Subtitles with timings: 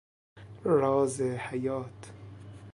[0.63, 2.11] راز حیات